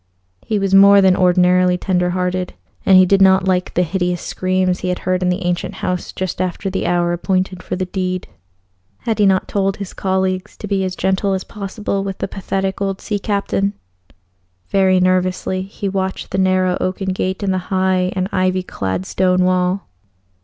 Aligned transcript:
He 0.41 0.57
was 0.57 0.73
more 0.73 0.99
than 0.99 1.15
ordinarily 1.15 1.77
tender 1.77 2.09
hearted, 2.09 2.55
and 2.87 2.97
he 2.97 3.05
did 3.05 3.21
not 3.21 3.47
like 3.47 3.71
the 3.75 3.83
hideous 3.83 4.19
screams 4.23 4.79
he 4.79 4.87
had 4.87 4.97
heard 5.05 5.21
in 5.21 5.29
the 5.29 5.45
ancient 5.45 5.75
house 5.75 6.11
just 6.11 6.41
after 6.41 6.71
the 6.71 6.87
hour 6.87 7.13
appointed 7.13 7.61
for 7.61 7.75
the 7.75 7.85
deed. 7.85 8.27
Had 9.01 9.19
he 9.19 9.27
not 9.27 9.47
told 9.47 9.77
his 9.77 9.93
colleagues 9.93 10.57
to 10.57 10.67
be 10.67 10.83
as 10.83 10.95
gentle 10.95 11.33
as 11.33 11.43
possible 11.43 12.03
with 12.03 12.17
the 12.17 12.27
pathetic 12.27 12.81
old 12.81 12.99
sea 12.99 13.19
captain? 13.19 13.73
Very 14.69 14.99
nervously 14.99 15.61
he 15.61 15.87
watched 15.87 16.31
that 16.31 16.37
narrow 16.41 16.77
oaken 16.81 17.09
gate 17.13 17.43
in 17.43 17.51
the 17.51 17.59
high 17.69 18.11
and 18.15 18.27
ivy 18.31 18.63
clad 18.63 19.05
stone 19.05 19.43
wall. 19.43 19.87